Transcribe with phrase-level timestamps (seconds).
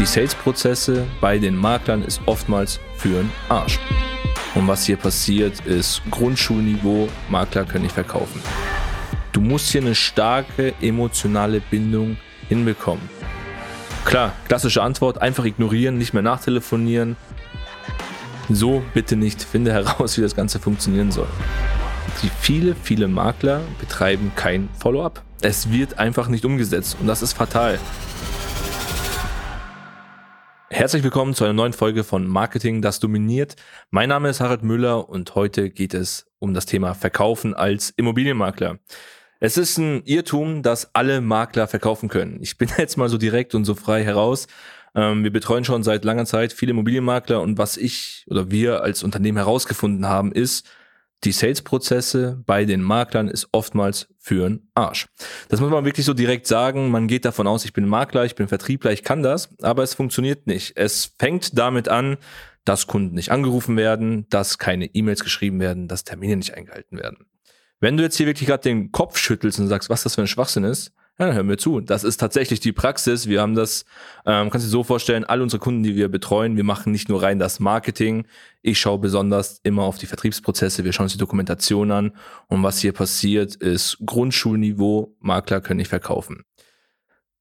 [0.00, 3.78] Die Sales-Prozesse bei den Maklern ist oftmals für den Arsch.
[4.54, 8.40] Und was hier passiert, ist Grundschulniveau, Makler können nicht verkaufen.
[9.32, 12.16] Du musst hier eine starke emotionale Bindung
[12.48, 13.10] hinbekommen.
[14.06, 17.16] Klar, klassische Antwort, einfach ignorieren, nicht mehr nachtelefonieren.
[18.48, 21.28] So bitte nicht, finde heraus, wie das Ganze funktionieren soll.
[22.22, 25.22] Die viele, viele Makler betreiben kein Follow-up.
[25.42, 27.78] Es wird einfach nicht umgesetzt und das ist fatal.
[30.72, 33.56] Herzlich willkommen zu einer neuen Folge von Marketing, das dominiert.
[33.90, 38.78] Mein Name ist Harald Müller und heute geht es um das Thema Verkaufen als Immobilienmakler.
[39.40, 42.38] Es ist ein Irrtum, dass alle Makler verkaufen können.
[42.40, 44.46] Ich bin jetzt mal so direkt und so frei heraus.
[44.94, 49.02] Ähm, wir betreuen schon seit langer Zeit viele Immobilienmakler und was ich oder wir als
[49.02, 50.68] Unternehmen herausgefunden haben, ist,
[51.24, 55.06] die Sales-Prozesse bei den Maklern ist oftmals für'n Arsch.
[55.48, 56.90] Das muss man wirklich so direkt sagen.
[56.90, 59.94] Man geht davon aus, ich bin Makler, ich bin Vertriebler, ich kann das, aber es
[59.94, 60.76] funktioniert nicht.
[60.76, 62.16] Es fängt damit an,
[62.64, 67.26] dass Kunden nicht angerufen werden, dass keine E-Mails geschrieben werden, dass Termine nicht eingehalten werden.
[67.80, 70.26] Wenn du jetzt hier wirklich gerade den Kopf schüttelst und sagst, was das für ein
[70.26, 71.80] Schwachsinn ist, ja, hör mir zu.
[71.80, 73.28] Das ist tatsächlich die Praxis.
[73.28, 73.84] Wir haben das,
[74.24, 77.10] ähm, kannst du dir so vorstellen, all unsere Kunden, die wir betreuen, wir machen nicht
[77.10, 78.26] nur rein das Marketing.
[78.62, 80.82] Ich schaue besonders immer auf die Vertriebsprozesse.
[80.82, 82.12] Wir schauen uns die Dokumentation an.
[82.48, 85.14] Und was hier passiert, ist Grundschulniveau.
[85.20, 86.44] Makler können nicht verkaufen.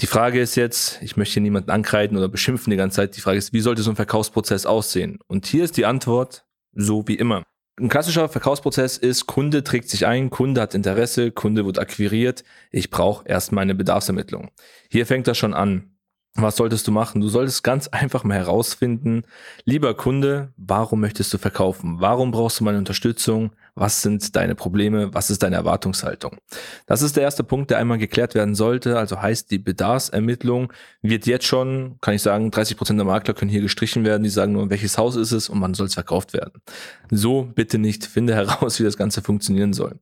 [0.00, 3.16] Die Frage ist jetzt, ich möchte hier niemanden ankreiden oder beschimpfen die ganze Zeit.
[3.16, 5.18] Die Frage ist, wie sollte so ein Verkaufsprozess aussehen?
[5.26, 7.42] Und hier ist die Antwort, so wie immer.
[7.80, 12.88] Ein klassischer Verkaufsprozess ist, Kunde trägt sich ein, Kunde hat Interesse, Kunde wird akquiriert, ich
[12.88, 14.52] brauche erstmal eine Bedarfsermittlung.
[14.90, 15.90] Hier fängt das schon an.
[16.36, 17.20] Was solltest du machen?
[17.20, 19.22] Du solltest ganz einfach mal herausfinden,
[19.64, 21.96] lieber Kunde, warum möchtest du verkaufen?
[22.00, 23.50] Warum brauchst du meine Unterstützung?
[23.76, 25.12] Was sind deine Probleme?
[25.14, 26.38] Was ist deine Erwartungshaltung?
[26.86, 28.96] Das ist der erste Punkt, der einmal geklärt werden sollte.
[28.98, 30.72] Also heißt, die Bedarfsermittlung
[31.02, 34.22] wird jetzt schon, kann ich sagen, 30 Prozent der Makler können hier gestrichen werden.
[34.22, 36.62] Die sagen nur, welches Haus ist es und wann soll es verkauft werden.
[37.10, 38.06] So bitte nicht.
[38.06, 39.98] Finde heraus, wie das Ganze funktionieren soll.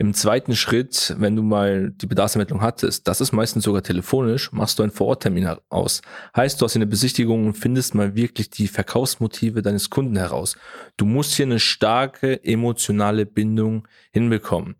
[0.00, 4.78] Im zweiten Schritt, wenn du mal die Bedarfsermittlung hattest, das ist meistens sogar telefonisch, machst
[4.78, 6.02] du einen Vororttermin aus.
[6.36, 10.56] Heißt, du hast hier eine Besichtigung und findest mal wirklich die Verkaufsmotive deines Kunden heraus.
[10.96, 14.76] Du musst hier eine starke emotionale Bindung hinbekommen.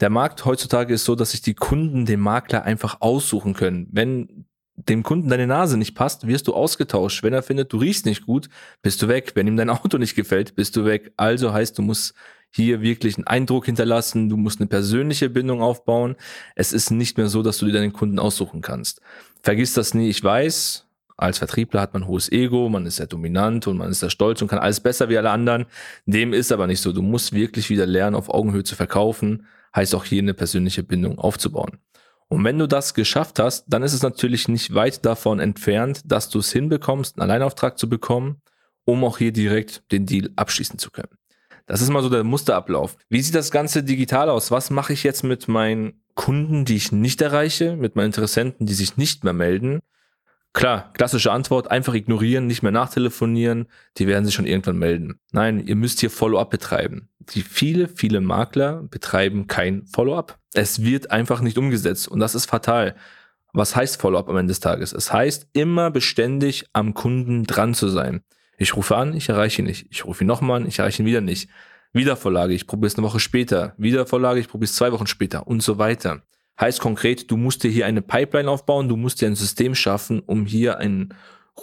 [0.00, 3.88] Der Markt heutzutage ist so, dass sich die Kunden den Makler einfach aussuchen können.
[3.92, 4.46] Wenn
[4.76, 7.22] dem Kunden deine Nase nicht passt, wirst du ausgetauscht.
[7.22, 8.48] Wenn er findet, du riechst nicht gut,
[8.82, 9.32] bist du weg.
[9.34, 11.12] Wenn ihm dein Auto nicht gefällt, bist du weg.
[11.16, 12.14] Also heißt, du musst
[12.50, 16.16] hier wirklich einen Eindruck hinterlassen, du musst eine persönliche Bindung aufbauen.
[16.54, 19.00] Es ist nicht mehr so, dass du dir deinen Kunden aussuchen kannst.
[19.42, 20.86] Vergiss das nie, ich weiß,
[21.22, 24.42] als Vertriebler hat man hohes Ego, man ist sehr dominant und man ist sehr stolz
[24.42, 25.66] und kann alles besser wie alle anderen.
[26.04, 26.92] Dem ist aber nicht so.
[26.92, 31.18] Du musst wirklich wieder lernen, auf Augenhöhe zu verkaufen, heißt auch hier eine persönliche Bindung
[31.18, 31.78] aufzubauen.
[32.28, 36.28] Und wenn du das geschafft hast, dann ist es natürlich nicht weit davon entfernt, dass
[36.30, 38.40] du es hinbekommst, einen Alleinauftrag zu bekommen,
[38.84, 41.10] um auch hier direkt den Deal abschließen zu können.
[41.66, 42.96] Das ist mal so der Musterablauf.
[43.08, 44.50] Wie sieht das Ganze digital aus?
[44.50, 48.74] Was mache ich jetzt mit meinen Kunden, die ich nicht erreiche, mit meinen Interessenten, die
[48.74, 49.80] sich nicht mehr melden?
[50.54, 55.18] Klar, klassische Antwort, einfach ignorieren, nicht mehr nachtelefonieren, die werden sich schon irgendwann melden.
[55.32, 57.08] Nein, ihr müsst hier Follow-up betreiben.
[57.20, 60.38] Die viele, viele Makler betreiben kein Follow-up.
[60.52, 62.96] Es wird einfach nicht umgesetzt und das ist fatal.
[63.54, 64.92] Was heißt Follow-up am Ende des Tages?
[64.92, 68.22] Es heißt immer beständig am Kunden dran zu sein.
[68.58, 69.86] Ich rufe an, ich erreiche ihn nicht.
[69.90, 71.48] Ich rufe ihn nochmal an, ich erreiche ihn wieder nicht.
[71.94, 73.74] Wiedervorlage, ich probiere es eine Woche später.
[73.78, 76.22] Wiedervorlage, ich probiere es zwei Wochen später und so weiter.
[76.62, 80.20] Heißt konkret, du musst dir hier eine Pipeline aufbauen, du musst dir ein System schaffen,
[80.20, 81.12] um hier einen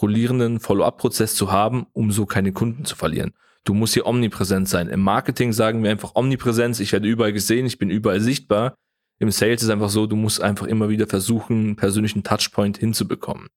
[0.02, 3.32] rollierenden Follow-up-Prozess zu haben, um so keine Kunden zu verlieren.
[3.64, 4.90] Du musst hier omnipräsent sein.
[4.90, 8.76] Im Marketing sagen wir einfach Omnipräsenz, ich werde überall gesehen, ich bin überall sichtbar.
[9.20, 13.48] Im Sales ist einfach so, du musst einfach immer wieder versuchen, einen persönlichen Touchpoint hinzubekommen.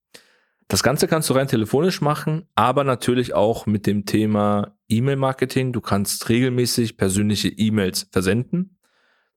[0.68, 5.72] Das Ganze kannst du rein telefonisch machen, aber natürlich auch mit dem Thema E-Mail-Marketing.
[5.72, 8.76] Du kannst regelmäßig persönliche E-Mails versenden,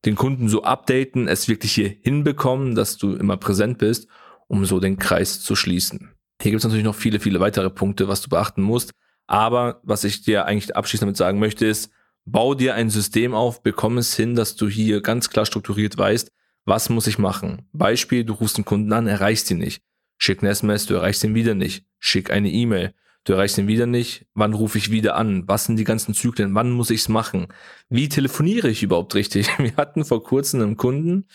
[0.06, 4.08] den Kunden so updaten, es wirklich hier hinbekommen, dass du immer präsent bist,
[4.48, 6.12] um so den Kreis zu schließen.
[6.42, 8.92] Hier gibt es natürlich noch viele, viele weitere Punkte, was du beachten musst.
[9.28, 11.90] Aber was ich dir eigentlich abschließend damit sagen möchte, ist,
[12.26, 16.32] bau dir ein System auf, bekomm es hin, dass du hier ganz klar strukturiert weißt,
[16.66, 17.68] was muss ich machen.
[17.74, 19.82] Beispiel, du rufst einen Kunden an, erreichst ihn nicht.
[20.18, 21.86] Schick eine SMS, du erreichst ihn wieder nicht.
[22.00, 22.94] Schick eine E-Mail.
[23.26, 24.28] Du erreichst ihn wieder nicht.
[24.36, 25.48] Wann rufe ich wieder an?
[25.48, 26.54] Was sind die ganzen Zyklen?
[26.54, 27.48] Wann muss ich's machen?
[27.90, 29.50] Wie telefoniere ich überhaupt richtig?
[29.58, 31.26] Wir hatten vor kurzem einen Kunden,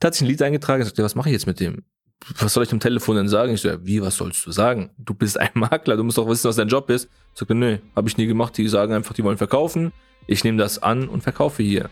[0.00, 1.84] der hat sich ein Lied eingetragen und sagte, was mache ich jetzt mit dem?
[2.38, 3.54] Was soll ich am Telefon denn sagen?
[3.54, 4.90] Ich so, ja, wie, was sollst du sagen?
[4.98, 7.08] Du bist ein Makler, du musst doch wissen, was dein Job ist.
[7.32, 8.56] Ich sagte, nö, habe ich nie gemacht.
[8.58, 9.92] Die sagen einfach, die wollen verkaufen.
[10.26, 11.88] Ich nehme das an und verkaufe hier.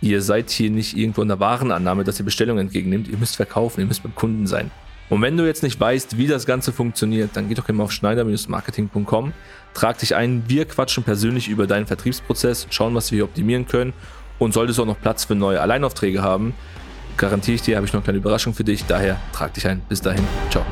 [0.00, 3.06] Ihr seid hier nicht irgendwo in der Warenannahme, dass ihr Bestellungen entgegennimmt.
[3.06, 4.72] Ihr müsst verkaufen, ihr müsst beim Kunden sein.
[5.12, 7.92] Und wenn du jetzt nicht weißt, wie das Ganze funktioniert, dann geh doch immer auf
[7.92, 9.34] schneider-marketing.com,
[9.74, 13.92] trag dich ein, wir quatschen persönlich über deinen Vertriebsprozess, schauen, was wir hier optimieren können
[14.38, 16.54] und solltest du auch noch Platz für neue Alleinaufträge haben,
[17.18, 19.82] garantiere ich dir, habe ich noch eine kleine Überraschung für dich, daher trag dich ein.
[19.86, 20.64] Bis dahin, ciao.